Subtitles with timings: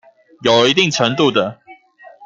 [0.41, 1.59] 有一定程度的